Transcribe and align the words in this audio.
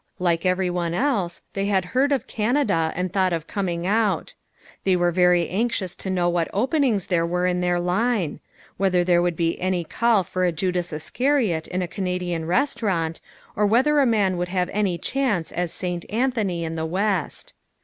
Like 0.17 0.47
everyone 0.47 0.95
else 0.95 1.43
they 1.53 1.67
had 1.67 1.85
heard 1.93 2.11
of 2.11 2.25
Canada 2.25 2.91
and 2.95 3.13
thought 3.13 3.33
of 3.33 3.45
coming 3.45 3.85
out. 3.85 4.33
They 4.83 4.95
were 4.95 5.11
very 5.11 5.47
anxious 5.47 5.95
to 5.97 6.09
know 6.09 6.27
what 6.27 6.47
openings 6.51 7.05
there 7.05 7.23
were 7.23 7.45
in 7.45 7.61
their 7.61 7.79
line; 7.79 8.39
whether 8.77 9.03
there 9.03 9.21
would 9.21 9.35
be 9.35 9.61
any 9.61 9.83
call 9.83 10.23
for 10.23 10.43
a 10.43 10.51
Judas 10.51 10.91
Iscariot 10.91 11.67
in 11.67 11.83
a 11.83 11.87
Canadian 11.87 12.45
restaurant, 12.45 13.21
or 13.55 13.67
whether 13.67 13.99
a 13.99 14.07
man 14.07 14.37
would 14.37 14.49
have 14.49 14.71
any 14.73 14.97
chance 14.97 15.51
as 15.51 15.71
St. 15.71 16.03
Anthony 16.09 16.65
in 16.65 16.73
the 16.73 16.87
West. 16.87 17.53